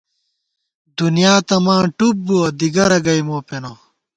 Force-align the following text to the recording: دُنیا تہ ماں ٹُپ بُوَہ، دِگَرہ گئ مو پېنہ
دُنیا 0.97 1.33
تہ 1.47 1.55
ماں 1.65 1.83
ٹُپ 1.97 2.15
بُوَہ، 2.25 2.45
دِگَرہ 2.59 2.99
گئ 3.05 3.21
مو 3.27 3.37
پېنہ 3.47 3.71